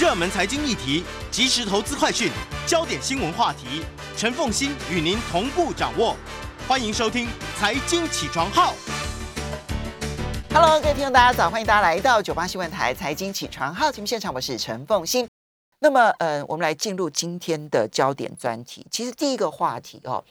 [0.00, 2.30] 热门财经议题、即时投资快讯、
[2.66, 3.84] 焦点新闻话题，
[4.16, 6.16] 陈凤欣与您同步掌握。
[6.66, 7.26] 欢迎收听
[7.58, 8.72] 《财经起床号》。
[10.54, 15.28] Hello，各位听众，大家早，欢迎大家来到九八新闻台财经起床号节目现场，我是陈凤欣。
[15.80, 18.86] 那么，呃，我们来进入今天的焦点专题。
[18.90, 20.24] 其实第一个话题哦，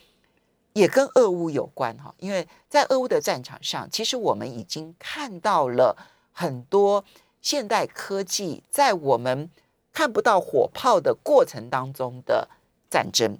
[0.72, 5.96] 也跟俄乌有关哈，因为在俄乌的战场上，其实我们已经看到了
[6.32, 7.04] 很多
[7.42, 9.50] 现代科技在我们
[9.92, 12.48] 看不到火炮的过程当中的
[12.88, 13.36] 战争。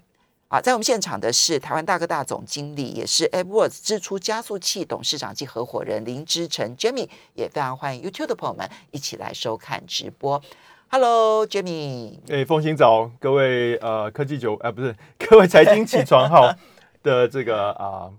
[0.49, 10.43] 啊，在我们现场的是台湾大哥大总经理，也是 AdWords 支出加速器董事长及合伙人林之成 Jimmy，也非常欢迎 YouTube 的朋友们一起来收看直播。
[10.91, 12.19] Hello，Jimmy，。
[12.29, 16.55] 哎，风行早，各位呃科技九哎、不是各位财经起床号
[17.03, 18.13] 的这个啊、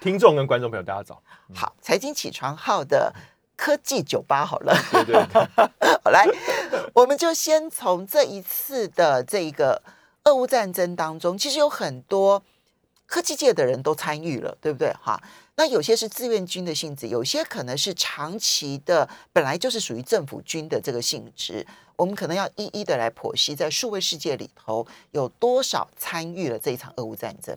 [0.00, 1.20] 听众跟观众朋友，大家早。
[1.52, 3.12] 好，财经起床号的
[3.56, 5.42] 科技酒吧好了，对对对，
[6.02, 6.26] 好来，
[6.92, 9.82] 我们就先从这一次的这个
[10.24, 12.42] 俄乌战争当中，其实有很多
[13.06, 14.92] 科技界的人都参与了，对不对？
[15.00, 15.22] 哈，
[15.56, 21.66] 那有些是志愿军的性质，有些可能是长期的，本来就是属于政府军的这个性质。
[21.96, 27.56] 我们可能要一一的来剖析，在数位世界里头有多少参与了这一场俄乌战争。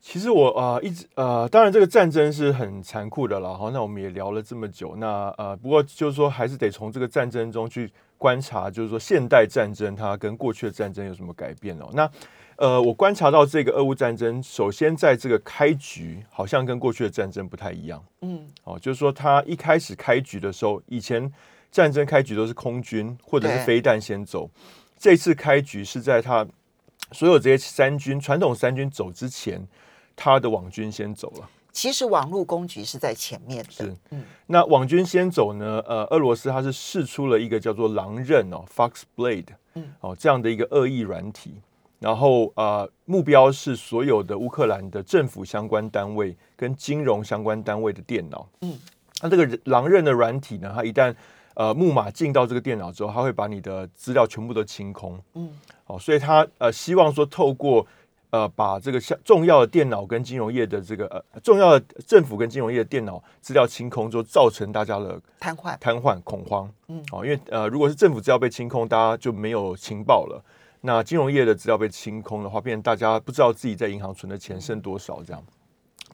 [0.00, 3.70] 其实我呃一直呃，当然这个战争是很残酷的了好。
[3.70, 11.90] 那我们也聊了这么久，那呃不过就是说还是得从这个战争中去观察，就是说现代战争它跟过去的战争有什么改变哦。
[11.92, 12.10] 那
[12.56, 18.02] 呃我观察到这个俄乌战争，首先在这个开局好像跟过去的战争不太一样。
[18.22, 21.30] 嗯，哦，就是说它一开始开局的时候，以前
[21.70, 24.50] 战争开局都是空军或者是对飞弹先走，
[24.98, 26.46] 这次开局是在它
[27.12, 29.66] 所有这些三军传统三军走之前，
[30.22, 31.48] 他的网军先走了。
[31.72, 35.82] 其实网络攻击是在前面的，是嗯，那网军先走呢？
[35.86, 41.54] 呃，俄罗斯它是试出了一个叫做狼刃哦 （Fox Blade） 嗯哦这样的一个恶意软体，
[42.00, 48.46] 然后呃目标是所有的乌克兰的政府相关单位跟金融相关单位的电脑。
[48.62, 48.76] 嗯，
[49.22, 51.14] 那这个狼刃的软体呢，它一旦
[51.54, 55.16] 呃木马进到这个电脑之后，它会把你的资料全部都清空。
[55.34, 55.48] 嗯，
[55.86, 57.86] 哦，所以它呃希望说透过
[58.30, 65.76] 呃把这个像重要的电脑跟金融业的这个呃重要的政府跟金融业的电脑资料清空之后，造成大家的瘫痪。
[65.78, 66.72] 瘫痪恐慌。
[66.88, 70.42] 嗯哦，因为呃如果是政府资料被清空，大家就没有情报了。
[70.82, 75.44] 那金融业的资料被清空的话，变成大家不知道自己在银行存的钱剩多少这样。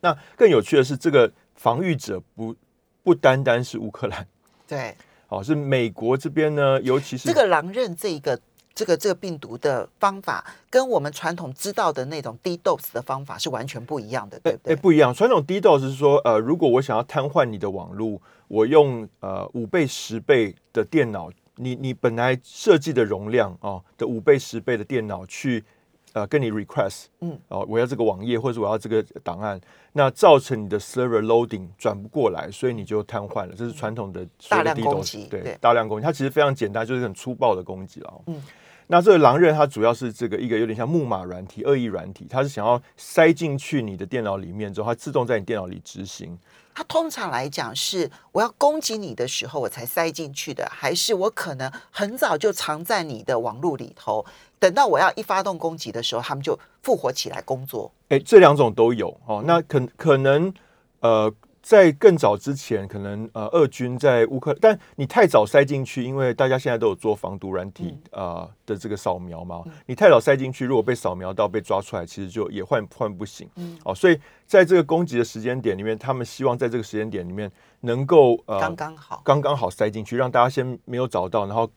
[0.01, 2.55] 那更有趣的是，这个防御者不
[3.03, 4.27] 不单单是乌克兰，
[4.67, 4.95] 对，
[5.29, 8.39] 哦，是美国这边呢，尤其是这个狼刃这一个
[8.77, 14.77] 这个这个病毒的方法，跟我们传统知道的那种低 dos 的方法是完全不一样的，对不哎、对？
[14.77, 15.15] 不一样。
[15.15, 25.65] 传统低 dos 是说，呃，如果我想要瘫痪你的网络，我用呃五倍、十倍的电脑，你你本来设计的容量哦的五倍、十倍的电脑去
[26.13, 29.59] 呃跟你 request，嗯，哦，我要这个网页或者我要这个档案，
[29.95, 33.55] 那造成你的 server loading 转不过来，所以你就瘫痪了。
[33.57, 38.21] 这是传统的的大量攻击对大量攻击，它其实非常简单，就是很粗暴的攻击了、哦。
[38.27, 38.43] 嗯。
[38.89, 46.39] 那这个狼人它主要是这个一个有点像木马软体、恶意软体，它是想要塞进去你的电脑里面之后，它自动在你电脑里执行。
[46.75, 54.25] 它通常来讲是我要攻击你的时候我才塞进去的，还是我可能很早就藏在你的网络里头，
[54.59, 57.91] 等到我要一发动攻击的时候，他们就复活起来工作。
[58.11, 59.43] 哎，这两种都有哦。
[59.47, 60.53] 那可可能
[61.01, 61.33] 呃，
[61.67, 73.51] 在更早之前，可能呃，俄军在乌克，但你太早塞进去，因为大家现在都有做防毒软体、呃的这个扫描嘛，你太早塞进去，如果被扫描到被抓出来，其实就也换换不行。
[73.57, 74.17] 嗯哦，所以
[74.47, 77.51] 在这个攻击的时间点里面，他们希望在这个时间点里面
[77.81, 79.21] 能够呃刚刚好。
[79.25, 81.69] 刚刚好塞进去，让大家先没有找到，然后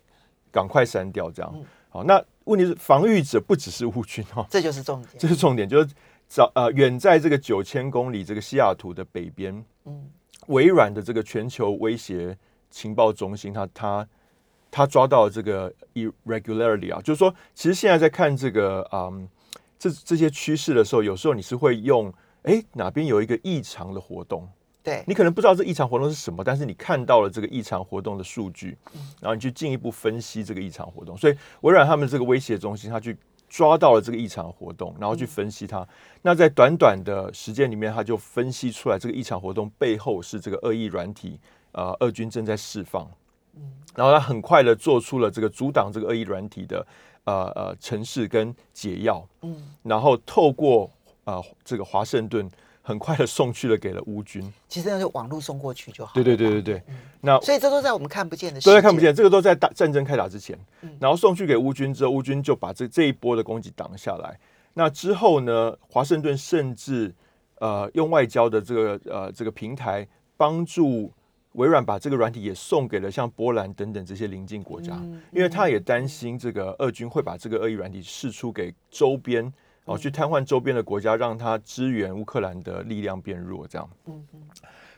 [0.51, 1.51] 赶快删掉，这样。
[1.55, 5.09] 嗯好，那问题是防御者不只是乌军哦， 这就是重点。
[5.17, 5.89] 这是重点，就是
[6.27, 10.09] 早呃远在这个九千公里这个西雅图的北边，嗯
[10.47, 12.35] 微软的这个全球威胁
[12.71, 14.07] 情报中心，它它
[14.71, 19.27] 它抓到了这个 irregularity 啊，就是说，其实现在在看这个嗯
[19.77, 22.11] 这这些趋势的时候，有时候你是会用
[22.43, 24.47] 哎哪边有一个异常的活动，
[24.81, 28.77] 对，你可能不知道这异常活动是什么，但是你看到了这个异常活动的数据，
[29.19, 31.15] 然后你去进一步分析这个异常活动。
[31.17, 33.15] 所以微软他们这个威胁中心，他去
[33.49, 35.85] 抓到了这个异常活动，然后去分析它。
[36.21, 41.39] 那在短短的时间里面，他就分析出来这个异常活动背后是这个恶意软体，
[41.71, 43.09] 呃，俄军正在释放。
[43.95, 46.85] 然后他很快的做出了这个阻挡这个恶意软体的
[47.25, 50.89] 呃呃城市跟解药，嗯然后透过
[51.25, 52.49] 呃这个华盛顿
[52.89, 54.51] 很快的送去了给了乌军。
[54.67, 56.11] 其实那就网络送过去就好。
[56.15, 56.83] 对对对对对，
[57.21, 60.57] 那所以这都在我们看不见的，都在看不见，这个都在打战争开打之前，
[60.99, 64.39] 然后送去给乌军之后，乌军就把这这一波的攻击挡下来。
[64.73, 67.13] 那之后呢，华盛顿甚至
[67.59, 71.13] 呃用外交的这个呃这个平台帮助。
[71.53, 74.93] 微软把这个软体也送给了像波兰等等这些邻近国家，
[75.33, 79.51] 因为他也担心这个俄军会把这个恶意软体释出给周边，
[79.89, 83.89] 哦，去瘫痪周边的国家，让他支援乌克兰的力量变弱，这样。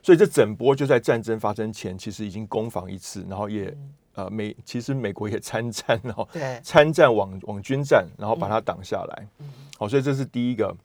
[0.03, 3.75] 所以这整波就在战争发生前，其实已经攻防一次，然后也
[4.15, 9.27] 呃美，其实美国也参战哦，对，参战网网军战，然后把它挡下来。
[9.39, 9.47] 嗯。
[9.77, 10.75] 好，所以这是第一个。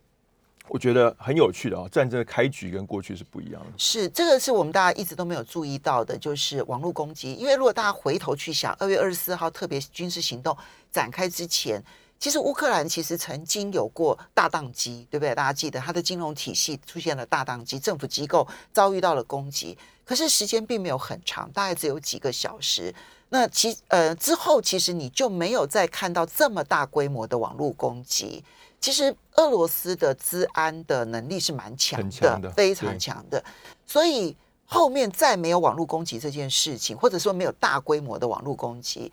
[0.69, 3.73] 我觉得很有趣的啊，战争的开局跟过去是不一样的。
[3.79, 7.35] 是这个是我们大家一直都没有注意到的，就是网络攻击。
[7.35, 10.56] 因为如果大家回头去想，二月二十四号特别军事行动
[10.91, 11.81] 展开之前，
[12.18, 15.34] 其实乌克兰其实曾经有过大宕机，对不对？
[15.34, 22.94] 大家记得它的金融体系出现了大宕机，政府机构遭遇到了攻击，可是时间并没有很长，大概只有几个小时。
[23.28, 28.42] 那其呃之后，其实你就没有再看到这么大规模的网络攻击。
[28.80, 31.98] 其实俄罗斯的治安的能力是蛮强
[32.40, 33.42] 的，非常强的。
[33.86, 39.10] 所以后面再没有网络攻击这件事情，或者说没有大规模的网络攻击，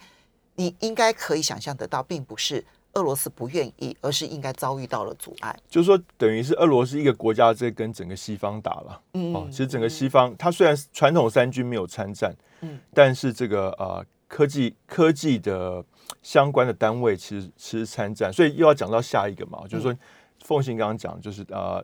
[0.56, 2.64] 你应该可以想象得到，并不是
[2.94, 5.56] 俄罗斯不愿意，而是应该遭遇到了阻碍。
[5.68, 9.02] 就是说，等于是俄罗斯一个国家在跟整个西方打了。
[9.14, 15.84] 嗯，哦，其实整个西方，它虽然传统三军没有参战，嗯，但是这个呃科技科技的。
[16.22, 19.98] 相关的单位其实其实参战，所以又要讲到下一个嘛，就是说，
[20.42, 21.84] 奉信刚刚讲，就是呃，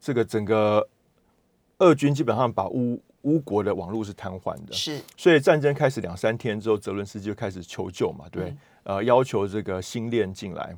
[0.00, 0.88] 这个整个
[1.78, 8.56] 俄军基本上把乌乌国的网络是瘫痪的，是，所以战争开始两三天之后，泽伦斯基就开始求救嘛，对，
[8.88, 10.74] 呃，要求这个星链进来，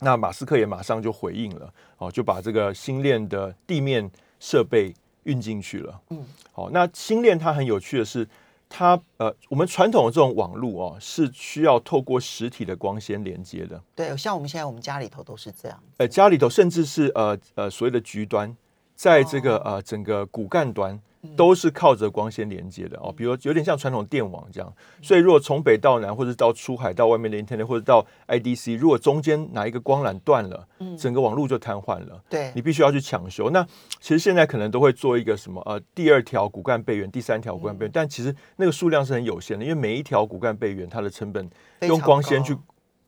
[0.00, 4.92] 那马斯克也马上就回应了，哦，就把这个星链的地面设备
[5.22, 8.28] 运进去了，嗯，好，那星链它很有趣的是。
[8.70, 13.82] 它呃，我们传统的这种网络哦，是需要透过实体的光纤连接的。
[13.94, 15.82] 对，像我们现在我们家里头都是这样。
[15.96, 18.54] 呃，家里头甚至是呃呃所谓的局端，
[18.94, 21.00] 在这个呃整个骨干端。
[21.36, 24.72] 都是靠着光纤连接的哦，比如有点像传统电网这样，
[25.02, 32.22] 所以如果从北到南，或者到出海到外面的 Internet，或者到 IDC，如果中间哪一个光缆断了，嗯，整个网络就瘫痪了。
[32.28, 33.50] 对，你必须要去抢修。
[33.50, 33.64] 那
[34.00, 41.48] 其实现在可能都会做一个什么呃第二条骨干备援，第三条骨干备援，但其实那个数量是很有限的，因为每一条骨干备援它的成本
[41.82, 42.56] 用光纤去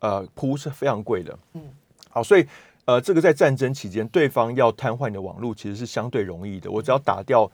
[0.00, 1.38] 呃铺是非常贵的。
[1.54, 1.62] 嗯，
[2.08, 2.46] 好，所以
[2.84, 7.50] 呃这个在战争期间，对方要瘫痪你的网络其实是相对容易的，我只要打掉。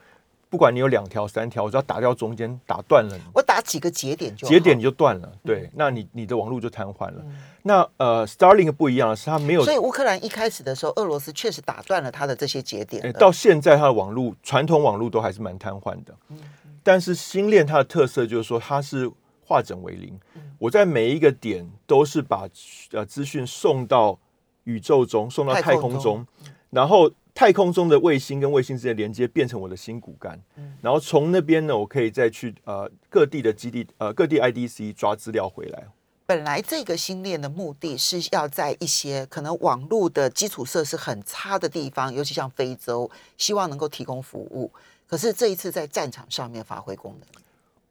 [0.48, 5.32] 不管你有两条、三条，我只要打掉中间，打断了，我打几个节点就节点你就断了。
[5.44, 7.24] 对，那你你的网络就瘫痪了。
[7.62, 9.64] 那呃，Starlink 不一样的是，它没有。
[9.64, 13.12] 所以乌克兰一开始的时候，俄罗斯确实打断了它的这些节点。
[13.14, 16.14] 到现在，它的网络传统网络都还是蛮瘫痪的。
[16.28, 16.38] 嗯。
[16.84, 19.10] 但是星链它的特色就是说，它是
[19.44, 20.16] 化整为零。
[20.58, 22.48] 我在每一个点都是把
[22.92, 24.16] 呃资讯送到
[24.62, 26.24] 宇宙中，送到太空中，
[26.70, 27.10] 然后。
[27.36, 30.40] 太空中的卫星跟卫星之间连接变成我的新骨干，
[30.80, 35.84] 然后从那边呢，我可以再去呃各地的基地呃各地 IDC 抓资料回来。
[36.24, 44.72] 本来这个星链的目的是要在一些可能网络的基础设施很差的地方，尤其像非洲，希望能够提供服务。
[45.06, 47.42] 可是这一次在战场上面发挥功能，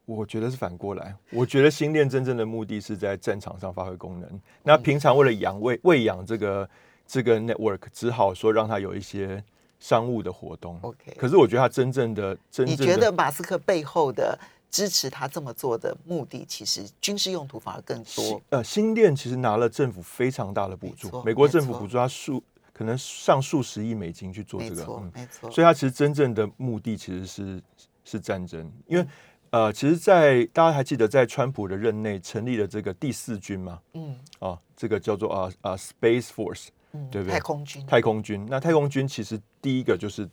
[0.06, 1.14] 我觉得是反过来。
[1.30, 4.28] 我觉得星链真正的目的是在战场上发挥功能。
[4.64, 6.68] 那平常为了养喂喂养这个。
[7.06, 9.42] 这个 network 只好说让他有一些
[9.78, 10.78] 商务的活动。
[10.82, 14.38] OK，可是我觉得他真正的真，你觉得马斯克背后的
[14.70, 18.42] 支持他这么做的目的，其实军事用途反而更多。
[18.50, 25.50] 呃，新店其实拿了政府非常大的补助，美国政府补助他数可能上数十亿美金去做这个，没错。
[25.50, 27.62] 所以他其实真正的目的其实是
[28.04, 29.06] 是战争，因为
[29.50, 33.80] 呃，其实，在大家还记得在川普的任内成立了这个第四军吗？
[33.94, 36.66] 嗯，啊，这个叫做啊啊 Space Force。
[37.10, 37.32] 对不对？
[37.32, 38.46] 太空军，太空军。
[38.48, 40.28] 那太空军其实第一个就是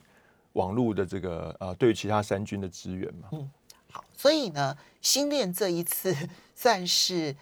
[0.53, 3.29] 网络的这个呃，对于其他三军的支援嘛。
[3.31, 3.49] 嗯，
[3.91, 4.03] 好。
[4.15, 6.15] 所以呢，星链这一次
[6.55, 7.35] 算是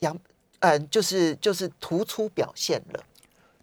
[0.00, 0.18] 扬，
[0.60, 3.04] 嗯，就是就是突出表现了。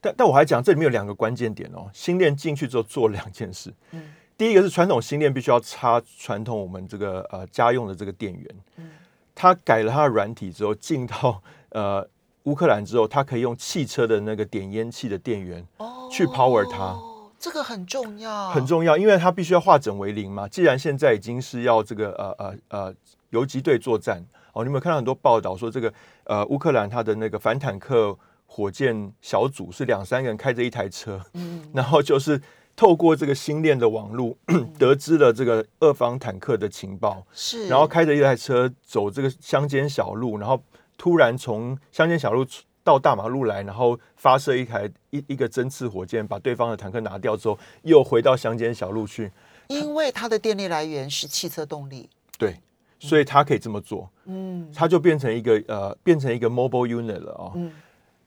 [0.01, 1.89] 但但我还讲这里面有两个关键点哦。
[1.93, 3.73] 星链进去之后做两件事。
[3.91, 4.13] 嗯。
[4.37, 8.55] 第一个是传统星链必须要插传统我们这个呃家用的这个电源。
[8.77, 8.91] 嗯。
[9.35, 12.09] 它改了它的软体之后，进到呃。
[12.43, 15.65] 乌克兰之后，他可以用汽车的那个点烟器的电源
[16.11, 16.97] 去 power 它，
[17.39, 20.47] 这个很重要，很重要，因为它必须要化整为零嘛。
[20.47, 22.95] 既然现在已经是要这个呃呃呃
[23.29, 24.25] 游击队作战。
[24.53, 25.93] 哦，你有没有看到很多报道说这个
[26.23, 28.17] 呃乌克兰它的那个反坦克
[28.47, 32.41] 火箭小组是两三个人开着一台车，嗯，然后就是
[32.75, 34.35] 透过这个星链的网路，
[34.79, 40.59] 得知了这个俄方坦克的情报，是，然后开着一台车走这个乡间小路，然后
[40.99, 42.45] 突然从乡间小路
[42.83, 49.31] 到大马路来，然后发射一台一一个针刺火箭，把对方的坦克拿掉之后，又回到乡间小路去。
[49.67, 52.59] 因为它的电力来源是汽车动力，对，
[52.99, 54.69] 所以它可以这么做，嗯。
[54.75, 57.71] 它就变成一个呃，变成一个 mobile unit 了啊、嗯。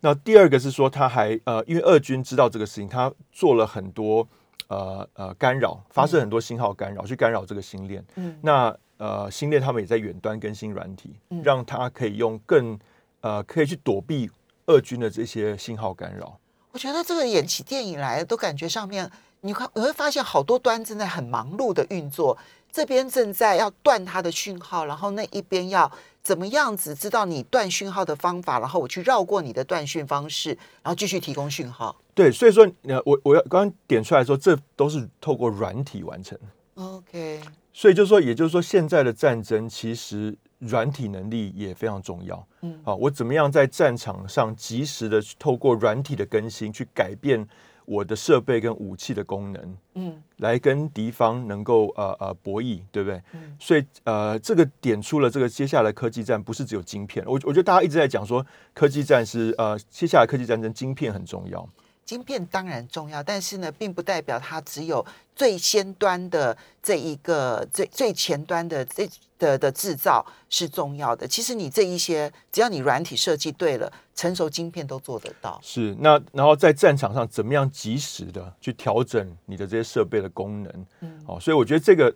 [0.00, 4.26] 那第二个是说，他还呃，因为俄军知道这个事情，他做了很多
[4.68, 8.04] 呃呃干扰，发射很多信号干扰，去干扰这个星链。
[8.14, 8.38] 嗯。
[8.40, 12.78] 那呃，星链他们也在远端更新软体，嗯让它可以用更
[13.20, 14.30] 呃可以去躲避
[14.66, 16.38] 俄军的这些信号干扰。
[16.70, 22.38] 我觉得这个演起电影来，都感觉上面你看你会发现好多端正在很忙碌的运作，
[22.70, 25.90] 这边正在要断它的讯号，然后那一边要
[26.22, 31.96] 怎么样子知道你断讯号的方法，然后我去绕过你的断讯方式，然后继续提供讯号。
[32.14, 36.38] 对，所以说呃，我我要刚刚点出来说，这都是透过软体完成。
[36.74, 37.40] OK，
[37.72, 42.46] 所以就是说，也就是说，现在的战争其实软体能力也非常重要。
[42.62, 47.46] 嗯好，我怎么样在战场上及时的透过软体的更新，去改变
[47.84, 53.20] 我的设备跟武器的功能，嗯来跟敌方能够呃呃博弈，对不对？
[53.34, 61.68] 嗯所以呃，这个点出了这个接下来科技战不是只有晶片，我我觉得大家一直在讲说科技战是呃接下来科技战争晶片很重要。
[62.12, 65.02] 晶片当然重要，但是呢，并不代表它只有
[65.34, 71.26] 最先端的这一个最最前端的这的的制造是重要的。
[71.26, 75.58] 其实你这一些，只要你软体设计对了，成熟晶片都做得到。
[75.62, 80.86] 是，那然后在战场上怎么样及时的去调整你的这些设备的功能？
[81.00, 82.14] 嗯哦，所以我觉得这个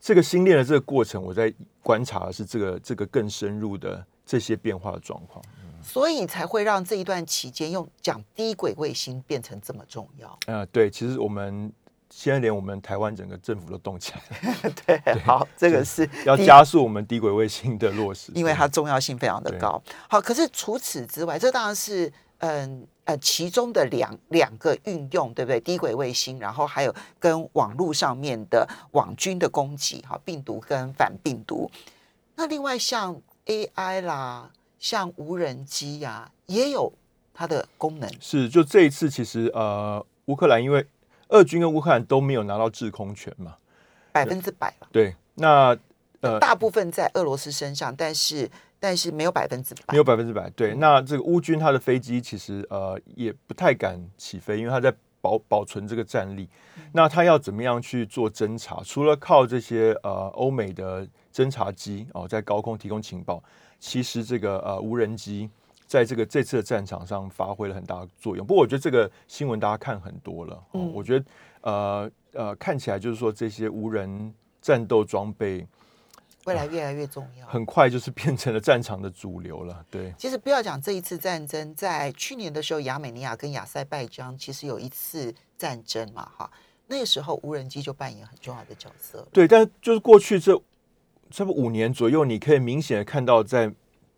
[0.00, 5.44] 这个新练的这个过程，我在观察的是这个这个更深入的这些变化的状况。
[5.82, 10.38] 所以才会让这一段期间用讲低轨卫星变成这么重要。
[10.46, 11.72] 呃，对，其实我们
[12.10, 19.82] 现在连我们台湾整个政府都动起来了， 对，好，这个是要加速我们低轨卫星的落实，因为它重要性非常的高。
[20.08, 25.60] 好，可是除此之外，这当然是嗯呃其中的两两个运用，对不对？
[25.60, 31.70] 低轨卫星，然后还有跟网络上面的网军的攻击，哈，病毒跟反病毒。
[32.36, 36.92] 那另外像 AI 啦，像无人机呀、也有
[37.34, 38.10] 它的功能。
[38.20, 40.86] 是就这一次，其实呃，乌克兰因为
[41.28, 43.56] 俄军跟乌克兰都没有拿到制空权嘛，
[44.12, 45.76] 百分之百了，对，那
[46.20, 49.98] 呃大部分在俄罗斯身上，但是但是没有百分之百没。
[49.98, 50.48] 有百分之百。
[50.50, 56.48] 对，那这个乌军他的飞机其实呃也不太敢起飞，因为他在保保存这个战力。
[56.92, 58.82] 那他要怎么样去做侦查？
[58.82, 63.42] 除了靠这些呃欧美的侦察机哦，在高空提供情报，
[63.78, 65.48] 其实这个呃无人机。
[65.86, 71.24] 在这个这次的战场上发挥了很大的作用，不过我觉得这个新闻大家看很多了，哦嗯我觉得
[71.62, 75.66] 呃呃看起来就是说这些无人战斗装备
[76.44, 77.46] 未来越来越重要。
[77.46, 80.12] 很快就是变成了战场的主流了，对。
[80.18, 86.50] 其实不要讲这一次战争，在去年的时候，亚美尼亚跟亚塞拜疆其实有一次战争嘛，哈，
[86.86, 89.28] 那个时候无人机就扮演很重要的角色了。
[89.32, 90.54] 对，但就是过去这
[91.30, 93.72] 差不多五年左右，你可以明显的看到，在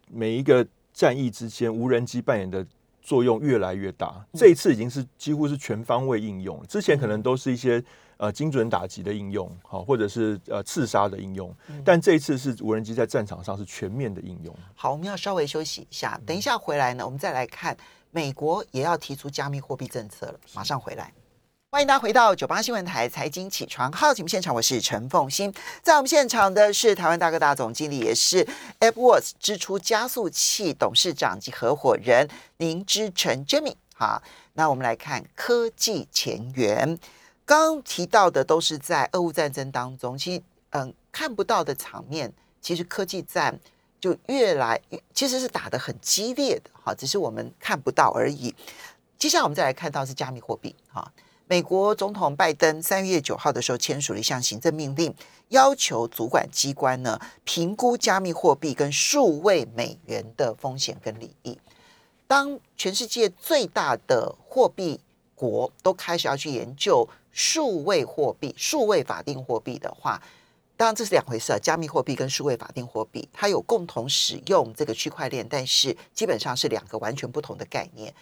[0.09, 2.67] 每一个战役之间，无人机扮演的
[3.01, 4.25] 作用越来越大。
[4.35, 7.83] 这一次已经是几乎是全方位应用，之前可能都是一些
[8.17, 14.55] 呃精准打击的应用，好，或者是呃刺杀的应用，但这一次是无人机在战场上是全面的应用。
[14.75, 17.77] 好，我们要稍微休息一下，等一下回来呢，我们再来看
[18.11, 21.13] 美国也要提出加密货币政策了，马上回来。
[21.73, 25.55] 欢迎大家回到九八新闻台财经起床号节目现场，我是陈凤欣。
[25.81, 28.45] 在我们现场的是台湾大哥大总经理，也是
[28.81, 33.77] AppWorks 支出加速器董事长及合伙人林之成 Jimmy。
[33.95, 34.21] 好，
[34.55, 36.99] 那我们来看科技前沿。
[37.45, 43.57] 刚提到的都是在俄乌战争当中，其实嗯看不到的场面，其实科技战
[44.01, 48.53] 就越来越其实是打得很激烈的哈，只是我们看不到而已。
[49.17, 51.09] 接下来我们再来看到是加密货币哈。
[51.51, 55.13] 美国总统拜登三月九号的时候签署了一项行政命令，
[55.49, 61.59] 要求主管机关呢评估加密货币跟数位美元的风险跟利益。
[62.29, 65.01] 当全世界最大的货币
[65.35, 70.23] 国都开始要去研究数位货币、数位法定货币的话，
[70.77, 71.59] 当然这是两回事啊。
[71.61, 78.15] 加密货币跟数位法定货币，它有共同使用这个区块链，但是基本上是两个完全不同的概念。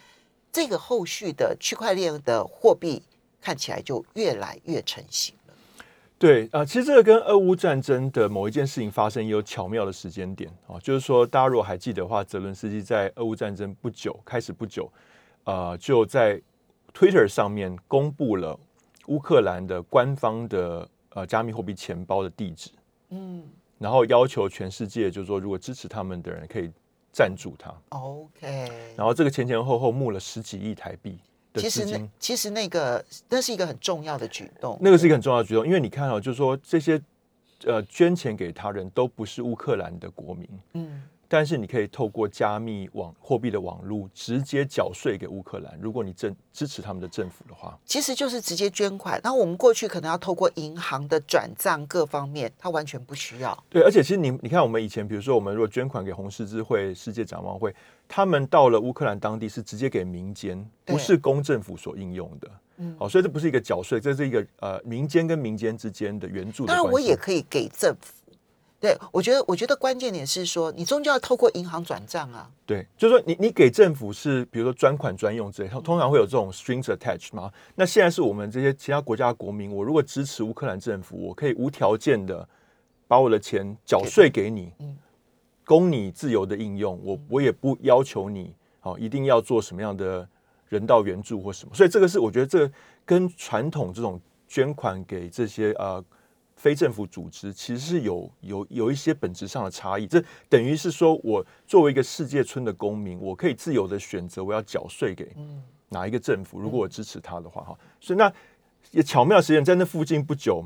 [0.51, 3.03] 这个后续的区块链的货币
[3.41, 5.53] 看起来就越来越成型了。
[6.17, 14.91] 对啊、呃其实这个跟俄乌战争的某一件事情发生也有巧妙的时间点啊、就是说大家如果还记得的话，泽伦斯基在俄乌战争不久开始不久，
[15.45, 16.41] 呃，就在
[16.93, 18.59] Twitter 上面公布了
[19.07, 22.69] 乌克兰的官方的呃加密货币钱包的地址，
[23.11, 23.43] 嗯，
[23.77, 26.69] 然后要求全世界就是说，如果支持他们的人可以
[27.13, 31.11] 赞助他，OK，然后这个前前后后募了十几亿台币。
[31.11, 31.17] 的
[31.55, 37.01] 其实那其实那个那是一个很重要的举动，那个是一个很重要的举动，因为你看哦，就是说这些
[37.65, 49.21] 呃捐钱给他人都不是乌克兰的国民，嗯，但是你可以透过加密网货币的网络直接缴税给乌克兰，如果你政支持他们的政府的话，其实就是直接捐款。
[49.23, 53.57] 然后我们过去可能要透过银行的转账各方面，它完全不需要。
[53.69, 57.73] 对，而且其实你你看，我们以前比如说我们如果捐款给红十字会、世界展望会，
[58.07, 62.49] 他们到了乌克兰当地是直接给民间，不是公政府所应用的。
[62.81, 66.73] 嗯好、所以这不是一个缴税，这是一个呃民间跟民间之间的援助的。
[66.73, 68.13] 当然，我也可以给政府。
[68.79, 72.49] 对，我觉得，我觉得关键点是说，你终究要透过银行转账啊。
[72.65, 77.51] 对，就是说你你给政府是比如说专款专用之类，通通常会有这种 strings attached 嘛。
[77.75, 82.47] 那现在是我们这些其他国家的国民，我如果支持乌克兰政府，我可以无条件的
[83.05, 84.97] 把我的钱缴税给你，嗯
[85.65, 90.27] 供你自由的应用，我我也不要求你哦一定要做什么样的
[90.67, 91.75] 人道援助或什么。
[91.75, 92.73] 所以这个是我觉得这个
[93.05, 96.03] 跟传统这种捐款给这些呃
[96.59, 100.05] 非政府组织其实是有有有一些本质上的差异。
[100.05, 105.33] 这等于是说我作为一个世界村的公民，我可以自由的选择我要缴税给
[105.87, 108.31] 哪一个政府，如果我支持他的话，哈，所以那
[108.91, 110.61] 也巧妙的实验在那附近不久。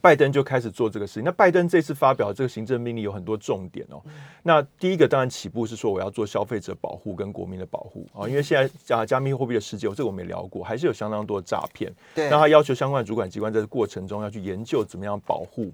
[0.00, 1.24] 拜登就开始做这个事情。
[1.24, 4.02] 那拜登这次发表这个行政命令有很多重点哦。
[4.42, 11.92] 那第一个当然起步是说我要做消费者保护跟国民的保护啊，因为现在加加密货币的世界，这个我们也聊过，还是有相当多的诈骗。
[12.14, 15.70] 对那他要求相关的主管机关在这过程中要去研究怎么样保护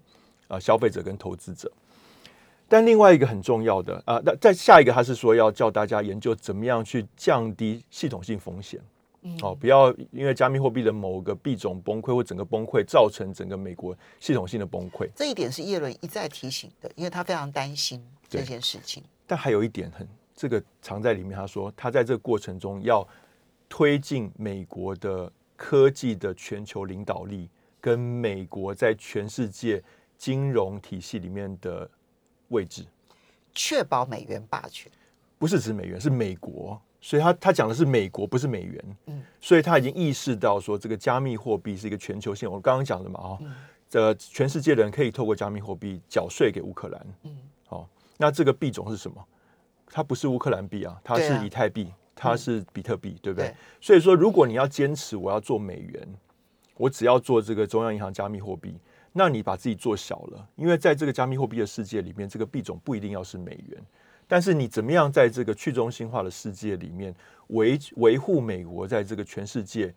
[0.48, 1.70] 啊、消费者跟投资者。
[2.68, 8.80] 但另外一个很重要的啊，那、在下一个他是说要叫大家研究怎么样去降低系统性风险。
[9.42, 15.06] 哦，不要因为加密货币的某个币种崩溃或整个崩溃，造成整个美国系统性的崩溃。
[15.14, 19.02] 这一点是耶伦一再提醒的，因为他非常担心这件事情。
[19.26, 23.06] 但还有一点很这个藏在里面，他说他在这个过程中要
[23.68, 29.82] 推进美国的科技的全球领导力，跟美国在全世界
[30.16, 31.88] 金融体系里面的
[32.48, 32.86] 位置，
[33.54, 34.90] 确保美元霸权。
[35.38, 36.80] 不是指美元，是美国。
[37.00, 38.96] 所以他他讲的是美国，不是美元。
[39.06, 42.50] 嗯所以他已经意识到说，这个加密货币是一个全球性。
[42.50, 43.54] 我刚刚讲的嘛，哈、嗯
[43.88, 47.06] 这全世界的人可以透过加密货币缴税给乌克兰。
[47.24, 47.36] 嗯
[47.66, 49.24] 好、那这个币种是什么？
[49.86, 53.48] 它不是乌克兰币啊，它是以太币，它是比特币，对不对？
[53.48, 56.08] 对所以说，如果你要坚持我要做美元，
[56.76, 58.78] 我只要做这个中央银行加密货币，
[59.12, 63.82] 那你把自己做小了，因为在这个加密货币的世界里面，这个币种不一定要是美元。
[64.30, 67.12] 但是你怎么样在这个去中心化的世界里面
[67.48, 69.92] 维维护美国在这个全世界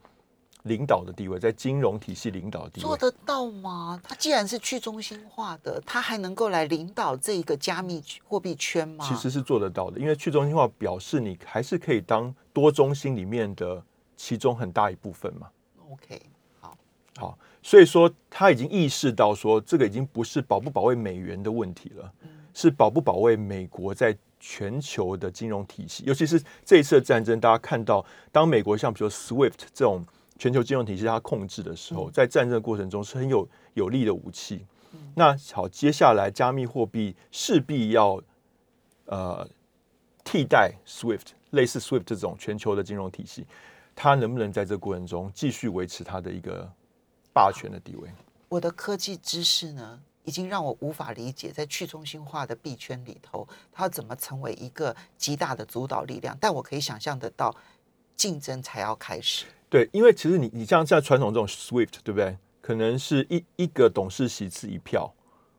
[0.63, 2.87] 领导的地位，在金融体系领导的地位？
[2.87, 4.01] 做得到吗？
[4.03, 9.05] 他既然是去中心化的，他还能够来领导这一个加密货币圈吗？
[9.07, 13.83] 其实是做得到的，因为去中心化表示你还是可以当多中心里面的
[14.17, 15.47] 其中很大一部分嘛。
[15.91, 16.19] OK，
[16.59, 16.77] 好，
[17.17, 22.11] 好，所以说他已经意识到说，这个已经不是保不保卫美元的问题了，
[22.53, 30.05] 是保不保卫美国在全球的金融体系，尤其是这一次的战争，大家看到，当美国像比如说 SWIFT 这种
[30.37, 34.65] 全球金融体系它控制的时候，在战争的过程中是很有有力的武器。
[35.15, 38.21] 那好，接下来加密货币势必要
[39.05, 39.47] 呃
[40.23, 43.45] 替代 SWIFT，类似 SWIFT 这种全球的金融体系，
[43.95, 46.69] 它能不能在这个过程中继续维持它的一个
[47.33, 48.09] 霸权的地位？
[48.49, 56.37] 我的科技知识呢，已经让我无法理解，在去中心化的币圈里头，它要怎么成为一个极大的主导力量。
[56.39, 57.55] 但我可以想象得到，
[58.15, 59.45] 竞争才要开始。
[59.69, 62.37] 对，因为其实你你像在传统这种 SWIFT，对不对？
[62.61, 65.13] 可能是一一个董事席次一票，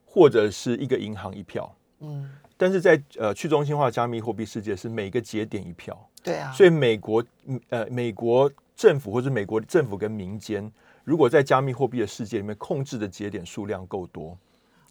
[0.06, 1.70] 或者是一个银行一票。
[2.00, 10.72] 嗯，但是在呃去中心化加密货币世界是每个节点一票，对啊，所以美国嗯呃美国政府或者美国政府跟民间，
[11.02, 14.36] 如果在加密货币的世界里面控制的节点数量够多，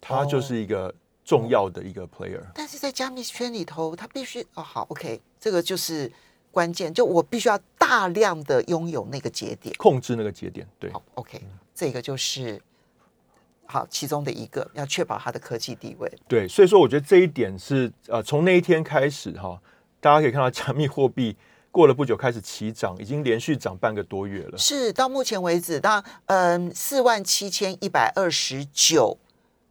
[0.06, 2.42] 它就是一个重要的一个 player。
[2.54, 6.12] 但是在加密圈里头，它必须哦，好，OK，这个就是
[6.50, 9.74] 关键，就我必须要大量的拥有那个节点。
[9.78, 11.42] 控制那个节点，对好，OK，
[11.74, 12.60] 这个就是
[13.64, 16.12] 好其中的一个，要确保它的科技地位。
[16.28, 19.58] 对，所以说我觉得这一点是呃，从那一天开始哈，
[20.00, 21.34] 大家可以看到加密货币
[21.70, 24.58] 过了不久开始起涨，已经连续涨半个多月了。
[24.58, 29.16] 是到目前为止，当嗯四万七千一百二十九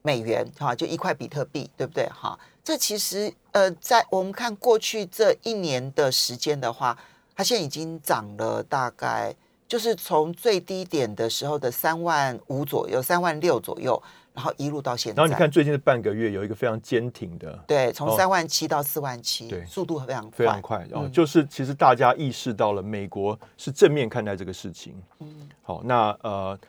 [0.03, 2.37] 美元哈，就一块比特币，对不对哈？
[2.63, 6.97] 这其实呃，在我们看过去这一年的时间的话，
[7.35, 9.33] 它现在已经涨了大概
[9.67, 14.01] 就是从最低点的时候的三万五左右，三万六左右，
[14.33, 15.21] 然后一路到现在。
[15.21, 25.01] 然后你看最近的半个月有一个非常坚挺的，对，从哦三万七到四万七，对速度非常快，非常快，然后嗯就是其实大家意识到了美国是正面看待这个事情。
[25.19, 26.59] 嗯好，那呃，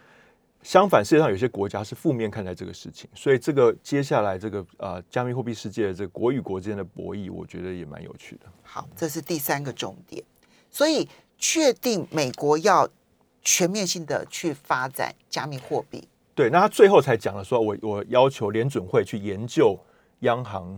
[0.65, 8.47] 相反，世界上有些国家是负面看待这个事情，所以这个接下来这个呃加密货币世界的这个国与国之间的博弈，我觉得也蛮有趣的。
[8.63, 10.25] 好，这是第三个重点。
[10.71, 12.89] 所以确定美国要
[13.43, 19.79] 全面性的去发展加密货币，对，那他最后才讲了说，我我要求联准会去研究
[20.21, 20.73] 央行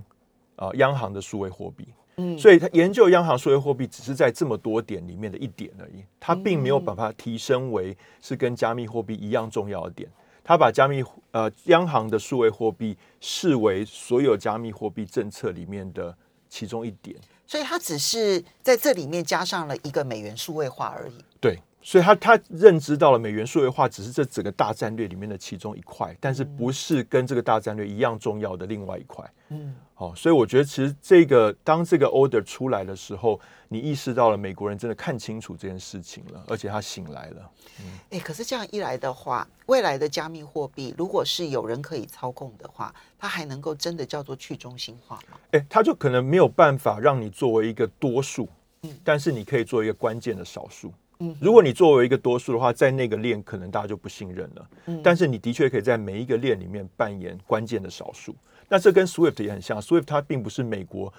[0.57, 1.87] 啊、呃央行的数位货币。
[2.19, 10.09] 嗯所以他研究央行数位货币只是在这么多点里面的一点而已，它并没有把它提升为是跟加密货币一样重要的点。
[10.43, 16.17] 他把加密呃央行的数位货币视为所有加密货币政策里面的
[16.49, 17.17] 其中一点。
[17.49, 21.15] 所以它只是在这里面加上了一个美元数位化而已。
[21.41, 29.25] 对，所以他他认知到了美元数位化只是这整个大战略里面的其中一块，但是不是跟这个大战略一样重要的另外一块。
[29.51, 37.51] 嗯，好、所以我觉得其实这个当这个 order 出来的时候，你意识到了美国人真的看清楚这件事情了，而且他醒来了。
[37.79, 45.39] 嗯哎，可是这样一来的话，未来的加密货币如果是有人可以操控的话，它还能够真的叫做去中心化吗？
[45.53, 48.49] 哎，他就可能没有办法让你作为一个多数，
[48.83, 50.89] 嗯但是你可以做一个关键的少数。
[50.89, 50.95] 嗯
[51.41, 54.71] 如果你作为一个多数的话，在那个链可能大家就不信任了。
[54.87, 58.35] 嗯但是你的确可以在每一个链里面扮演关键的少数。
[58.69, 61.13] 那这跟 SWIFT 也很像，SWIFT 它并不是美国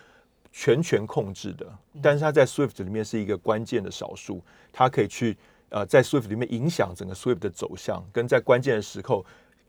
[0.52, 5.36] 全权控制的，嗯但是它在 SWIFT 里面是一个关键的少数，它可以去
[5.70, 9.26] 呃在 SWIFT 里面影响整个 SWIFT 的走向，跟在关键的时候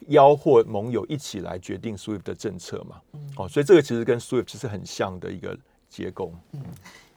[0.08, 3.00] 邀或盟友一起来决定 SWIFT 的政策嘛。
[3.12, 5.56] 嗯哦，所以这个其实跟 SWIFT 是很像的一个
[5.88, 6.32] 结构。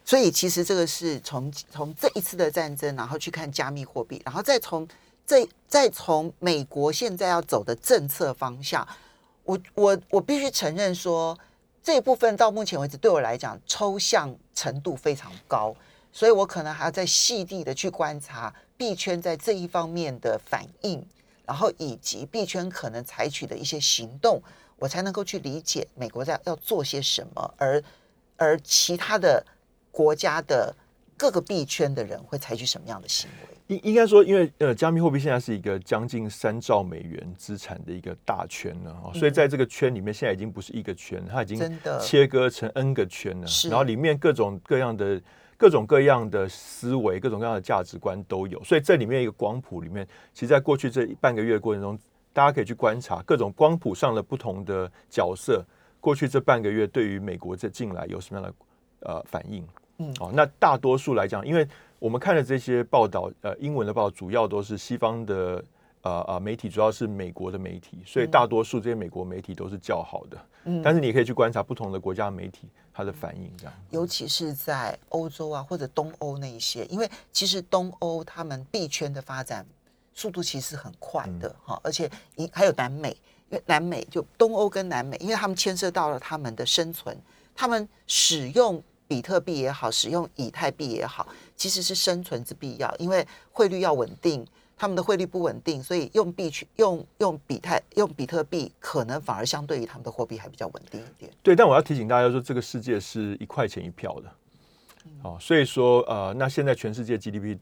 [0.03, 4.87] 所以其实这个是从从这一次的战争，然后去看加密货币，然后再从
[5.25, 8.85] 这再从美国现在要走的政策方向，
[9.43, 11.37] 我我我必须承认说，
[11.81, 15.73] 这一部分到目前为止对我来讲抽象程度非常高，
[16.11, 21.05] 所以我可能还要再细地的去观察币圈在这一方面的反应，
[21.45, 24.41] 然后以及币圈可能采取的一些行动，
[24.77, 27.81] 我才能够去理解美国在要做些什么，而
[28.35, 29.45] 而其他的
[29.91, 30.75] 国家的
[31.17, 33.47] 各个币圈的人会采取什么样的行为？
[33.67, 43.69] 应应该说，因为呃，加密货币现在是一个将近三兆美元资产的一个大圈了哦，所以在这个圈里面，现在已经不是一个圈，它已经切割成 N 个圈了是。
[43.69, 45.21] 然后里面各种各样的、
[45.55, 48.61] 各种各样的思维、各种各样的价值观都有。
[48.63, 51.97] 所以这里面一个光谱里面，其实在过去这半个月的过程中，
[52.33, 55.63] 大家可以去观察各种光谱上的不同的角色，
[56.01, 58.55] 过去这半个月对于美国这进来有什么样的
[59.09, 59.65] 呃反应？
[60.01, 61.67] 嗯哦，那大多数来讲，因为
[61.99, 65.63] 我们看的这些报道，呃，英文的报道主要都是西方的
[66.01, 70.37] 呃呃媒体，主要是美国的媒体，所以大多数这些美国媒体都是较好的。
[70.63, 73.73] 嗯但是你可以去观察不同的国家媒体它的反应，这样。
[73.89, 79.65] 尤其是在欧洲啊或者东欧那一些，因为其实东欧他们币圈的发展
[80.13, 83.09] 速度其实很快的哈、而且一还有南美，
[83.49, 87.17] 因为南美就东欧跟南美，因为他们牵涉到了他们的生存，
[87.55, 94.47] 他们使用比特币也好，使用以太币也好，其实是生存之必要，因为汇率要稳定。
[94.77, 101.29] 他们的汇率不稳定，所以用币去用用比太用比特币，可能反而相对于他们的货币还比较稳定一点。
[101.43, 104.31] 对，但我要提醒大家说，这个世界是一块钱一票的，
[105.05, 107.59] 嗯哦，所以说呃，那现在全世界 GDP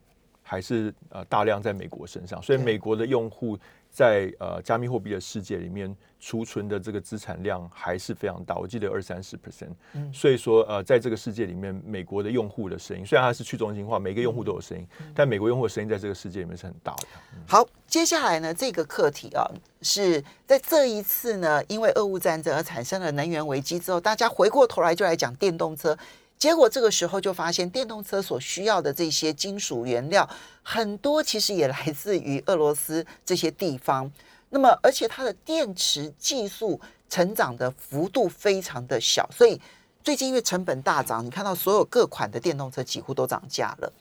[0.50, 3.56] 还是呃大量在美国身上，所以美国的用户
[3.92, 17.08] 在呃加密货币的世界里面储存的这个资产量还是非常大，我记得二三十 percent，嗯所以说呃，在这个世界里面，美国的用户的声音虽然它是去中心化，每个用户都有声音，嗯但美国用户的声音在这个世界里面是很大的。
[17.48, 19.46] 好，接下来呢，这个课题啊，
[19.84, 25.96] 是在这一次呢，因为俄乌战争而产生了能源危机之后，大家回过头来就来讲电动车。
[26.40, 30.28] 结果这个时候就发现，电动车所需要的这些金属原料，
[30.64, 34.10] 很多其实也来自于俄罗斯这些地方。
[34.50, 39.60] 那么，而且它的电池技术成长的幅度非常的小，所以
[40.02, 43.92] 最近因为成本大涨，你看到所有各款的电动车几乎都涨价了。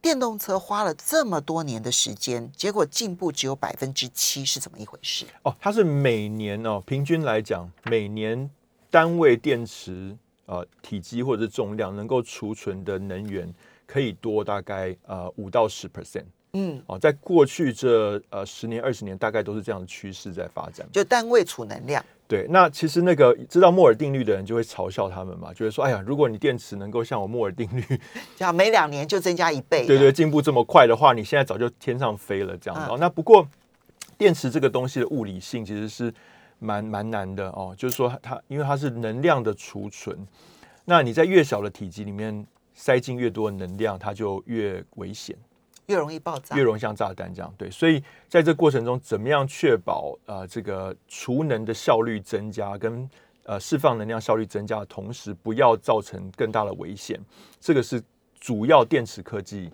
[0.00, 5.26] 电动车花了这么多年的时间，结果进步只有百分之七，是怎么一回事？
[5.42, 8.48] 哦，它是每年哦，平均来讲，每年
[8.88, 10.16] 单位电池
[10.48, 13.48] 呃体积或者是重量能够储存的能源
[13.86, 20.88] 可以多大概呃五到十 percent 嗯，哦，在过去这呃十年二十年大概都是这样的趋势在发展。
[20.90, 27.82] 就单位储能量，对，那其实那个知道摩尔定律的人就会嘲笑他们嘛，就会说：“哎呀，如果你电池能够像我摩尔定律，
[28.34, 32.96] 这样每两年就增加一倍，对对，进步这么快的话，你现在早就天上飞了。”这样子、哦。
[32.98, 33.46] 那不过
[34.16, 36.12] 电池这个东西的物理性其实是
[36.58, 40.18] 蛮蛮难的哦，就是说它因为它是能量的储存，
[40.84, 45.36] 那你在越小的体积里面塞进越多的能量，它就越危险。
[45.86, 47.50] 越容易爆炸，越容易像炸弹这样。
[47.56, 53.08] 对，所以在这过程中，怎么样确保呃这个储能的效率增加，跟
[53.44, 57.18] 呃释放能量效率增加的同时，不要造成更大的危险，
[57.58, 58.02] 这个是
[58.38, 59.70] 主要电池科技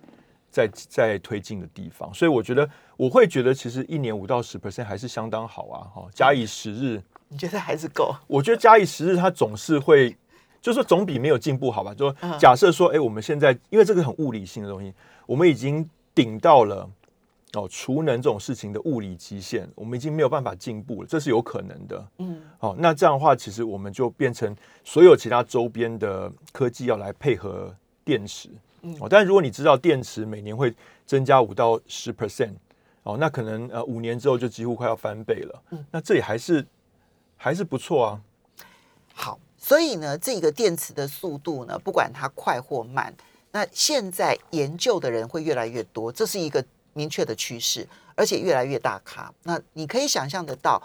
[0.49, 2.13] 在在推进的地方。
[2.13, 5.77] 所以我觉得，我会觉得其实一年五到十 percent 还是相当好啊。
[5.93, 8.15] 哈，假以时日，你觉得还是够？
[8.27, 10.15] 我觉得假以时日，它总是会，
[10.61, 11.93] 就是说总比没有进步好吧？
[11.93, 14.93] 就假设说，哎，我们现在因为这个很物理性的东西，
[15.25, 15.87] 我们已经。
[16.15, 16.89] 顶到了
[17.55, 22.07] 哦，储能这种事情的物理极限，我们已经没有办法进步了，这是有可能的。
[22.19, 24.55] 嗯，好，那这样的话，其实我们就变成
[24.85, 28.47] 所有其他周边的科技要来配合电池。
[28.83, 30.73] 嗯，哦，但如果你知道电池每年会
[31.05, 32.53] 增加五到十 percent，
[33.05, 35.63] 哦，那可能呃五年之后就几乎快要翻倍了。
[35.69, 36.65] 嗯，那这也还是
[37.37, 38.21] 还是不错啊。
[39.13, 43.13] 好，所以呢，这个电池的速度呢，不管它快或慢。
[43.51, 49.31] 那现在研究的人会越来越多，这是一个明确的趋势，而且越来越大咖。
[49.43, 50.81] 那你可以想象得到，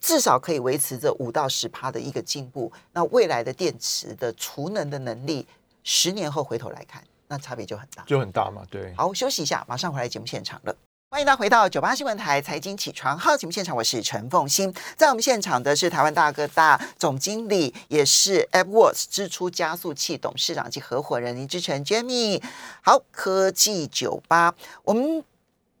[0.00, 2.72] 至少可以维持着五到十趴的一个进步。
[2.92, 5.46] 那未来的电池的储能的能力，
[5.82, 8.64] 十年后回头来看，那差别就很大，就很大嘛。
[8.70, 10.74] 对，好，休息一下，马上回来节目现场了。
[11.12, 22.40] 欢迎大家回到九八新闻台财经起床号节目现场，我是陈凤欣，在我们现场的是台湾大哥大总经理，也是 AppWorks 支出加速器董事长及合伙人林志成 Jamie。
[22.80, 25.24] 好，科技酒吧，我们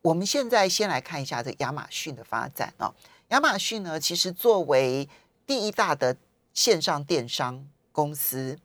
[0.02, 2.92] 我们现在先来看一下这亚马逊的发展啊。
[3.28, 5.08] 亚马逊呢，其实作为
[5.46, 6.16] 第一大的
[6.52, 8.58] 线上电商公司，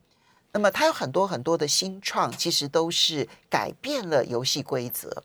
[0.50, 5.22] 那么它有很多很多的新创，其实都是改变了游戏规则。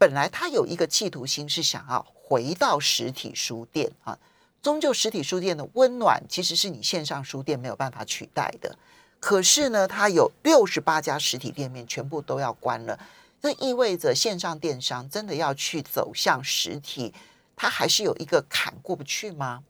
[0.00, 4.18] 本来他有一个企图心，是想要回到实体书店啊。
[4.62, 8.74] 终究实体书店的温暖，其实是你线上书店没有办法取代的。
[9.20, 12.98] 可是呢，它有六十八家实体店面全部都要关了，
[13.42, 17.12] 这意味着线上电商真的要去走向实体，
[17.54, 19.62] 它还是有一个坎过不去吗？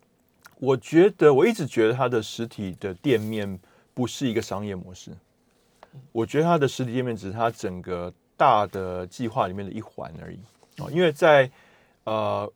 [0.60, 3.58] 我觉得，我一直觉得它的实体的店面
[3.92, 5.10] 不是一个商业模式。
[6.12, 8.14] 我觉得它的实体店面只是它整个。
[8.40, 10.38] 大的计划里面的一环而已。
[10.78, 11.50] 哦，因为在
[12.04, 12.50] 呃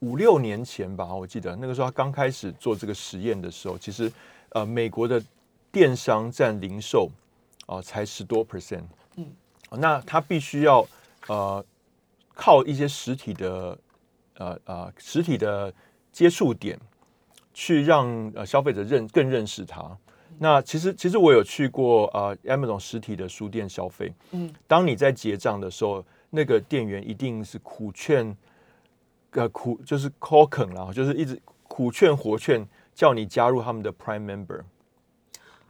[0.00, 4.12] 五六年前吧，我记得那个时候他刚开始做这个实验的时候，其实
[4.50, 5.22] 呃美国的
[5.72, 7.08] 电商占零售
[7.64, 8.84] 啊才十多 percent，
[9.16, 9.32] 嗯，
[9.70, 10.86] 那他必须要
[11.28, 11.64] 呃
[12.34, 13.78] 靠一些实体的
[14.34, 15.72] 呃呃实体的
[16.12, 16.78] 接触点
[17.54, 19.96] 去让呃消费者认更认识他。
[20.42, 24.10] 那其实，其实我有去过呃 Amazon 实体的书店消费。
[24.30, 28.34] 嗯，当你在结账的时候，那个店员一定是苦劝，
[29.32, 34.62] 呃苦就是 call 肯啦，就是一直苦劝活劝，叫你加入他们的 Prime Member。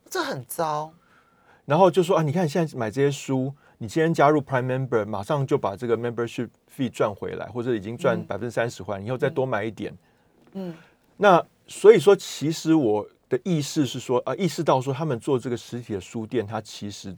[0.09, 0.93] 这很糟。
[1.65, 9.93] 然后就说啊，你看现在买这些书，你今天加入 Prime Member，马上就把这个 Membership fee 赚回来，或者已经赚百分之三十回来，以后再多买一点。
[10.53, 10.73] 嗯，
[11.17, 13.05] 那所以说，其实我。
[13.31, 17.17] 的意思是说，呃，意识到说，他们做这个实体的书店，它其实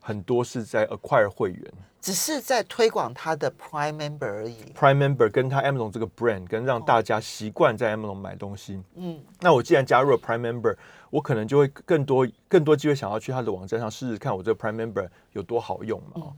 [0.00, 4.56] 很多是在 acquire 会员，只是在推广他的 Prime Member 而已。
[4.76, 8.82] Prime Member 跟他 Amazon 这个 brand，跟让大家习惯在 Amazon 买东西。
[8.96, 10.76] 嗯，那我既然加入了 Prime Member，
[11.10, 16.32] 我可能就会更多更多机会想要去他的网站上试试看，我这个 Prime Member 有多好用嘛。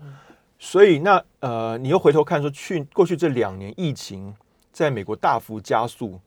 [0.59, 4.35] 所以，那呃，你又回头看说，去过去这两年疫情
[4.71, 6.21] 在美国大幅加速。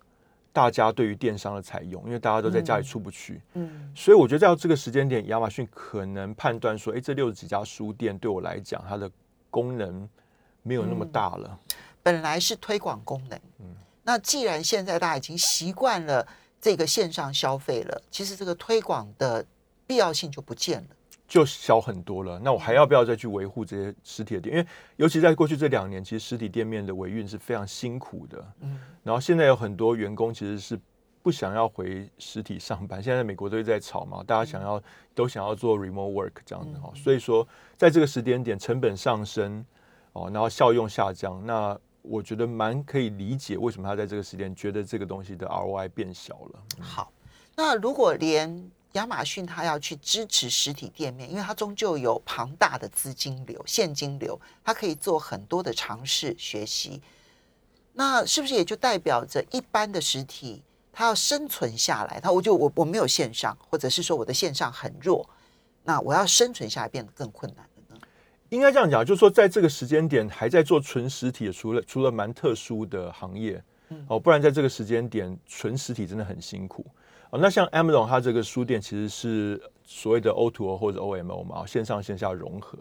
[0.53, 9.09] 大家对于电商的采用，因为大家都在家里出不去，嗯，所以我觉得在这个时间点，亚马逊可能判断说，哎，这六十几家书店对我来讲，它的
[9.49, 10.07] 功能
[10.63, 11.59] 没有那么大了。
[12.01, 16.25] 本来是推广功能，嗯，那既然现在大家已经习惯了
[16.59, 19.45] 这个线上消费了，其实这个推广的
[19.85, 20.87] 必要性就不见了。
[21.27, 24.55] 就小很多了，那我还要不要再去维护这些实体店？
[24.55, 28.53] 因为尤其在过去这两年，其实实体店面的维运是非常辛苦的。
[28.61, 30.79] 嗯，然后现在有很多员工其实是
[31.21, 33.03] 不想要回实体上班。
[33.03, 34.81] 现在美国都在吵嘛，大家想要
[35.13, 36.89] 都想要做 remote work 这样的哈。
[36.95, 39.65] 所以说，在这个时间点，成本上升
[40.13, 46.63] 哦，然后效用下降，那我觉得蛮可以理解为什么他在这个时间觉得这个东西的 ROI 变小了。
[46.79, 47.11] 好，
[47.53, 57.01] 那如果连亚马逊它要去支持实体店面，因为它终究有庞大的资金流、现金流，它可以做很多的尝试学习。
[57.93, 65.27] 那是不是也就代表着一般的实体，它要生存下来，它我就我我没有线上，或者是说我的线上很弱，
[65.83, 68.01] 那我要生存下来变得更困难了呢？
[68.49, 73.63] 应该这样讲，就是说在这个时间点还在做纯实体，除了除了蛮特殊的行业，
[74.07, 76.85] 哦，不然在这个时间点纯实体真的很辛苦。
[77.37, 82.77] 哦，那像 Amazon 它这个书店其实是所谓的 O to O 或者 O M O 嘛，线上线下融合。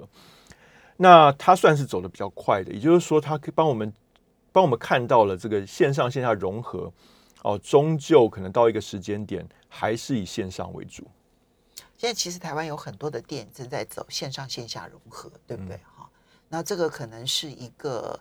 [0.96, 3.92] 那它算是走的比较快的，也就是说，它可以帮我们
[4.50, 6.90] 帮我们看到了这个线上线下融合。
[7.42, 11.06] 哦，终究可能到一个时间点，还是以线上为主。
[11.96, 15.76] 现在其实台湾有很多的店正在走线上线下融合，对不对？
[15.94, 16.08] 哈，
[16.48, 18.18] 那这个可能是一个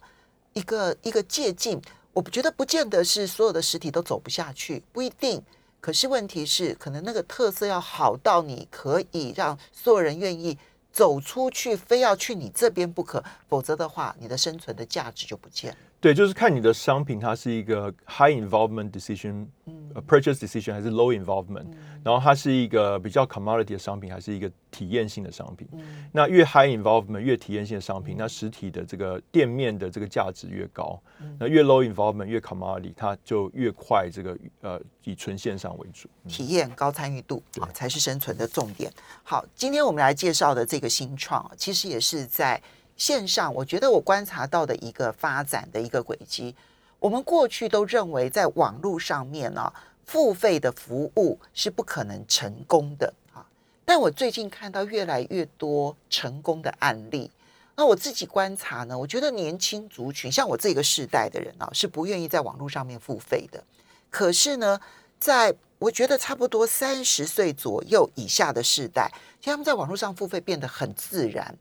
[0.53, 1.81] 一个一个借鉴。
[2.13, 5.41] 我觉得不见得是所有的实体都走不下去，不一定。
[5.85, 10.57] 可是问题是，可能那个特色要好到你可以让所有人愿意
[10.91, 15.77] 走出去，非要去你这边不可，否则的话，你的生存的价值就不见了。
[16.05, 21.65] 对，就是看你的商品，它是一个 high involvement decision，嗯，purchase decision 还是 low involvement，
[22.03, 25.67] 然后它是一个比较 commodity 的商品，还是一个体验性的商品。
[26.11, 31.01] 那越 high involvement 越体验性的商品，那实体的这个店面的这个价值越高。
[31.39, 36.07] 那越 low involvement 越 commodity，它就越快这个呃以纯线上为主。
[36.27, 38.93] 体验高参与度啊才是生存的重点。
[39.23, 42.61] 好，今天我们来介绍的这个新创，其实也是在。
[42.97, 46.55] 线上，我觉得我观察到的一个发展的一个轨迹，
[46.99, 49.71] 我们过去都认为在网络上面呢，
[50.05, 53.45] 付费的服务是不可能成功的啊。
[53.83, 57.29] 但我最近看到越来越多成功的案例，
[57.75, 63.61] 那我自己观察呢，我觉得年轻族群，像我这个世代的人啊，是不愿意在网络上面付费的。
[64.09, 64.79] 可是呢，
[65.19, 71.53] 在我觉得差不多三十岁左右以下的世代，其实他们在网络上付费变得很自然。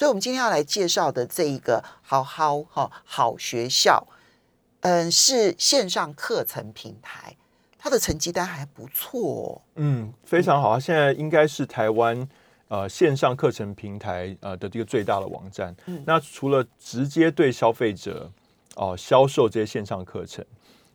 [0.00, 4.02] 所以，我们今天要来介绍的这一个好好哈好学校，
[4.80, 7.36] 嗯，是线上课程平台，
[7.78, 9.60] 它的成绩单还不错。
[9.74, 10.80] 嗯，非常好。
[10.80, 12.26] 现在应该是台湾
[12.68, 15.76] 呃线上课程平台呃的这个最大的网站。
[16.06, 18.32] 那除了直接对消费者
[18.76, 20.42] 哦销售这些线上课程。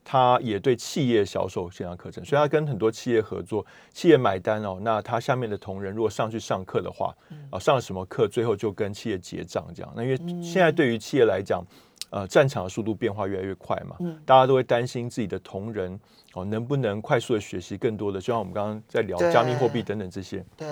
[0.08, 4.78] 他也对企业销售线上课程，所以他跟很多企业合作，企业买单哦。
[4.84, 7.12] 那他下面的同仁如果上去上课的话，
[7.50, 9.91] 啊，上了什么课，最后就跟企业结账这样。
[9.96, 11.65] 那因为现在对于企业来讲，
[12.12, 16.00] 呃，战场的速度变化越来越快嘛，大家都会担心自己的同仁
[16.36, 20.46] 哦能不能快速的学习更多的，就像我们刚刚在聊加密货币等等这些。
[20.56, 20.68] 对。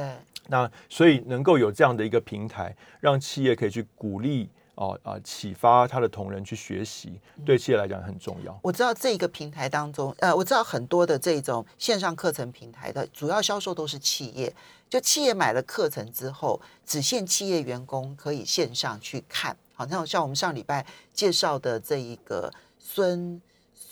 [0.47, 4.47] 那所以能够有这样的一个平台，让企业可以去鼓励。
[4.75, 5.19] 哦啊！
[5.23, 8.59] 启发他的同仁去学习，对企业来讲很重要。
[8.61, 14.53] 我知道这个平台当中，呃，我知道很多的这种线上课程平台的主要销售都是企业，
[14.89, 19.55] 就企业买了课程之后，只限企业员工可以线上去看。
[19.75, 23.41] 好，像像我们上礼拜介绍的这一个孙。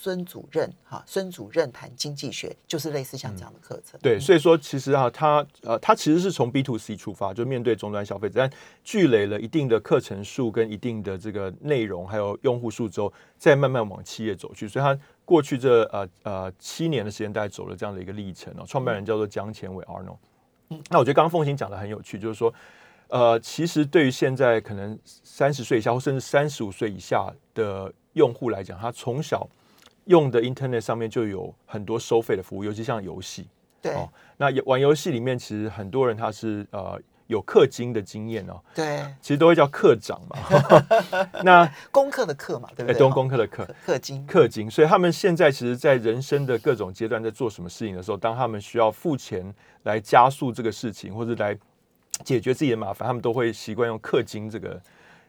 [0.01, 3.99] 孙主任哈，孙主任谈经济学，就是类似像这样的课程。
[4.01, 8.51] 对，所以说其实啊，他呃，他其实是从 B to C 出发，就面对终端消费者，但
[8.83, 14.67] 积累了一定的课程数跟一定的这个内容，还有用户数之后，再慢慢往企业走去。
[14.67, 18.65] 所以他过去这呃呃七年的时间，大概走了这样的一个历程哦。
[18.67, 20.17] 创办人叫做江前伟 Arnold。
[20.69, 22.51] 嗯，那我觉得刚刚凤琴讲的很有趣，就是说，
[23.09, 29.47] 呃，其实对于现在可能三十岁以下，或甚至三十五岁以下的用户来讲，他从小
[30.05, 33.47] 用的 Internet 上面就有很多收费的服务，尤其像游戏。
[33.81, 33.95] 对，
[34.37, 38.61] 那玩游戏里面其实很多人他是呃有氪金的经验哦。
[38.75, 40.37] 对，其实都会叫课长嘛。
[41.43, 42.99] 那功课的课嘛，对不对？
[42.99, 44.69] 都功课的课，氪金，氪金。
[44.69, 49.51] 所以他们现在其实，在人生的各种阶段，在做什么事情的时候，当他们需要付钱
[49.83, 51.57] 来加速这个事情，或者来
[52.23, 54.81] 解决自己的麻烦，他们都会习惯用氪金这个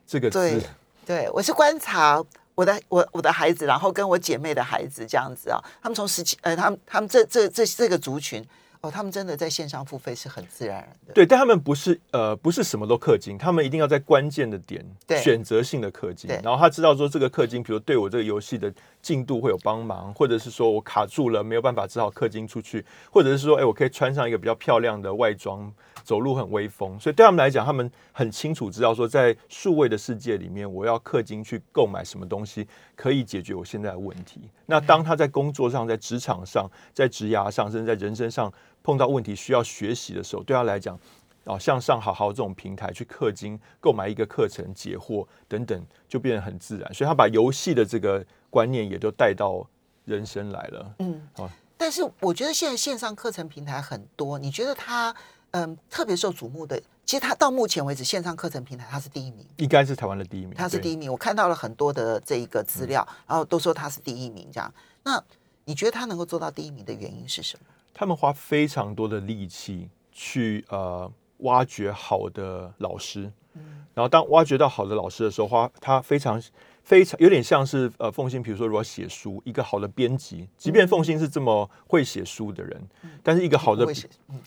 [0.06, 0.62] 这个字。
[1.06, 2.22] 对，我是观察。
[2.54, 8.44] 我的我我的孩子，然后跟我姐妹的孩子这样子啊，他们从十七呃，他们他们这这这这个族群
[8.82, 11.14] 哦，他们真的在线上付费是很自然的。
[11.14, 14.84] 对，但他们不是呃不是什么都氪金，他们一定要在关键的点
[15.22, 25.72] 选择性的氪金，然后他知道说这个氪金，比如对我这个游戏的进度会有帮忙，或者是说我卡住了没有办法，只好氪金出去，或者是说哎我可以穿上一个比较漂亮的外装。
[26.04, 34.40] 走路很威风，所以对他们来讲，他们很清楚知道说，在数位的世界里面，我要氪金去购买什么东西可以解决我现在的问题。
[34.66, 38.52] 那当他在工作上、在职场上、在职涯上，甚至在人生上
[38.83, 40.98] 碰到问题需要学习的时候，对他来讲，
[41.44, 46.92] 啊，向上好好这种平台去氪金购买一个课程、解惑等等，就变得很自然。
[46.92, 49.64] 所以他把游戏的这个观念也都带到
[50.04, 50.94] 人生来了。
[50.98, 51.50] 嗯，好。
[51.77, 55.14] 但是我觉得现在线上课程平台很多，你觉得它？
[55.53, 60.55] 嗯，特别受瞩目的，其实它到目前为止线上课程平台它是第一名，应该是台湾的第一名。
[60.55, 64.73] 它是第一名，我看到了很多的这一个资料，然后都说它是第一名这样。
[65.03, 65.23] 那
[65.65, 67.67] 你觉得他能够做到第一名的原因是什么？
[67.94, 73.31] 他们花非常多的力气去呃挖掘好的老师，
[73.94, 76.42] 然后当挖掘到好的老师的时候，花他非常
[76.92, 82.86] 非常有点像是呃凤新，比如说如果写书，一个好的编辑，即便凤新是这么会写书的人，
[83.22, 83.90] 但是一个好的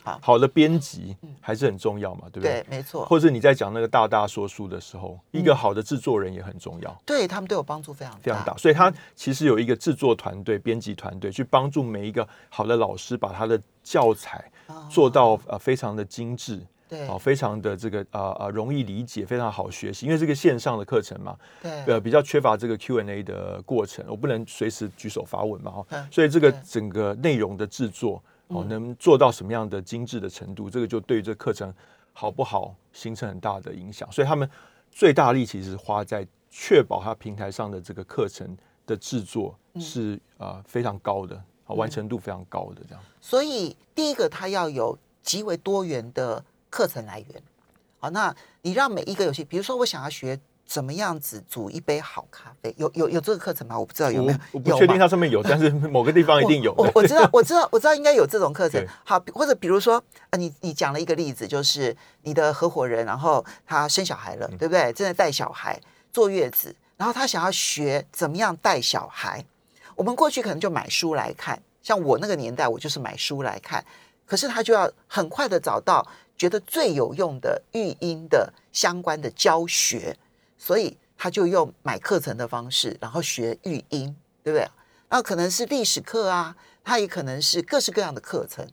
[0.04, 2.62] 好，好的编辑还是很重要嘛，对不对？
[2.62, 7.02] 对，没错，或者你在讲那个大大说书的时候，一个好的制作人也很重要。
[7.04, 14.52] 对他们对我帮助非常非常大，所以他其实有一个制作团队、编辑团队去帮助每一个好的老师把他的教材
[14.88, 17.08] 做到呃非常的精致，对。
[17.08, 20.06] 哦，非常的这个呃呃容易理解，非常好学习。
[20.06, 21.72] 因为这个线上的课程嘛，对。
[21.86, 26.08] 呃比较缺乏这个 Q&A 的过程，我不能随时举手发问嘛，哈、嗯。
[26.12, 31.74] 所以这个整个内容的制作哦，能做到什么样的精致的程度，这个就对于这课程
[32.14, 34.12] 好不好形成很大的影响。
[34.12, 34.50] 所以他们
[34.92, 38.56] 最大力气是花在确保它平台上的这个课程
[38.86, 43.04] 的制作是呃非常高的，啊完成度非常高的这样。
[43.20, 46.42] 所以第一个，它要有极为多元的
[46.76, 47.42] 课程来源。
[48.00, 53.80] 好，那你让每一个游戏，比如说我想要学怎么样子煮一杯好咖啡，有有有这个课程吗？
[53.80, 56.74] 我不知道有没有我，我不确定它上面有，但是某个地方一定有。
[56.74, 58.86] 我我我知道，我知道，我知道应该有这种课程。
[59.06, 64.92] 好，或者比如说，呃，你你讲了一个例子，就是你的合伙人，然后他生小孩了，嗯对不对？
[64.92, 65.80] 正在带小孩
[66.12, 69.46] 坐月子，然后他想要学怎么样带小孩。
[69.96, 73.82] 我们过去可能就买书来看，像我那个年代，我就是买书来看。
[74.28, 76.06] 可是他就要很快的找到
[76.38, 80.18] 觉得最有用的育婴的相关的教学，
[80.58, 84.68] 所以他就用买课程的方式，然后学育婴，对不对？
[85.08, 88.68] 然后可能是历史课啊，他也可能是各式各样的课程，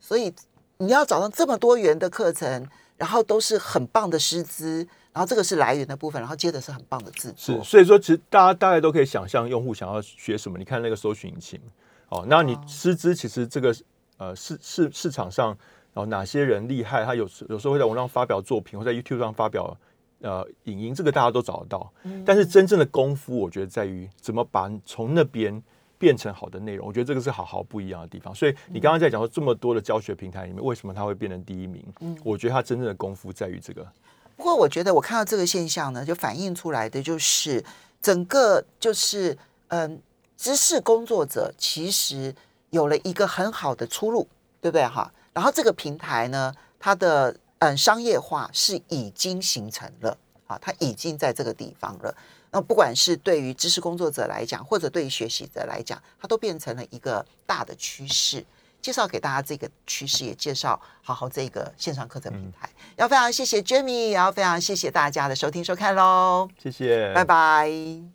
[0.00, 0.32] 所以
[0.78, 10.56] 你要找到这么多元的课程，然后都是很棒的师资，然后这个是来源的部分，然后接着是很棒的制作是，，所以说其实大家大概都可以想象用户想要学什么。
[10.56, 11.60] 你看那个搜寻引擎，
[12.08, 13.74] 哦，那你师资其实这个
[14.16, 15.56] 呃市市市场上，
[15.94, 19.76] 然后哪些人厉害，他有时有时候会在网上发表作品，或在 YouTube 上发表
[20.20, 21.92] 呃影音，这个大家都找得到。
[22.24, 25.62] 但是真正的功夫，我觉得在于怎么把从那边
[25.98, 26.86] 变成好的内容。
[26.86, 28.34] 我觉得这个是好好不一样的地方。
[28.34, 31.84] 所以你刚刚在讲说这么多的教学平台里面，为什么它会变成第一名？
[32.00, 33.86] 嗯我觉得它真正的功夫在于这个。
[34.34, 37.62] 不过我觉得我看到这个现象呢，就反映出来的就是
[38.00, 39.36] 整个就是
[39.68, 40.00] 嗯，
[40.36, 42.34] 知识工作者其实
[42.70, 44.26] 有了一个很好的出路，
[44.60, 45.12] 对不对哈？
[45.32, 50.16] 然后这个平台呢，它的嗯商业化是已经形成了
[50.46, 52.14] 啊，它已经在这个地方了。
[52.50, 58.44] 那不管是对于知识工作者来讲，或者对于学习者来讲，它都变成了一个大的趋势。
[58.82, 62.68] 介绍给大家这个趋势，也介绍好好这个线上课程平台。
[62.96, 68.12] 要非常谢谢 Jamie，也要非常谢谢大家的收听收看喽，谢谢，拜拜。